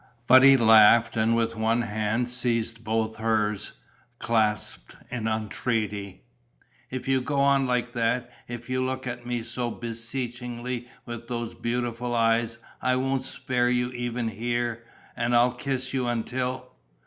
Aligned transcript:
But 0.25 0.41
he 0.41 0.57
laughed 0.57 1.15
and 1.15 1.35
with 1.35 1.55
one 1.55 1.83
hand 1.83 2.27
seized 2.27 2.83
both 2.83 3.17
hers, 3.17 3.73
clasped 4.17 4.95
in 5.11 5.27
entreaty: 5.27 6.23
"If 6.89 7.07
you 7.07 7.21
go 7.21 7.39
on 7.39 7.67
like 7.67 7.93
that, 7.93 8.31
if 8.47 8.67
you 8.67 8.83
look 8.83 9.05
at 9.05 9.27
me 9.27 9.43
so 9.43 9.69
beseechingly 9.69 10.87
with 11.05 11.27
those 11.27 11.53
beautiful 11.53 12.15
eyes, 12.15 12.57
I 12.81 12.95
won't 12.95 13.21
spare 13.21 13.69
you 13.69 13.91
even 13.91 14.29
here 14.29 14.85
and 15.15 15.35
I'll 15.35 15.51
kiss 15.53 15.93
you 15.93 16.07
until 16.07 16.71